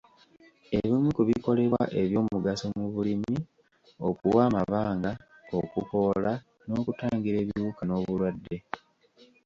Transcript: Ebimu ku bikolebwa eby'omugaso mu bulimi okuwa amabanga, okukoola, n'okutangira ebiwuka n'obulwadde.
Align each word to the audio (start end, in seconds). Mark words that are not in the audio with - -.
Ebimu 0.77 1.09
ku 1.15 1.21
bikolebwa 1.29 1.81
eby'omugaso 2.01 2.65
mu 2.77 2.85
bulimi 2.93 3.35
okuwa 4.07 4.41
amabanga, 4.49 5.11
okukoola, 5.57 6.33
n'okutangira 6.67 7.37
ebiwuka 7.43 7.81
n'obulwadde. 7.85 8.57